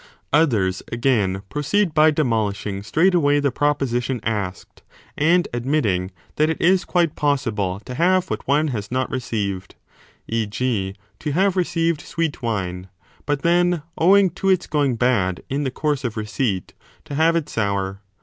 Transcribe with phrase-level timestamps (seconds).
[0.33, 4.81] Others, again, proceed by demolishing straight away the proposition asked,
[5.15, 9.75] and admitting that it is quite possible to have what one has not received;
[10.27, 10.47] e.
[10.47, 10.95] g.
[11.19, 12.89] to have received 15 sweet wine,
[13.27, 16.73] but then, owing to its going bad in the course of receipt,
[17.05, 18.01] to have it sour.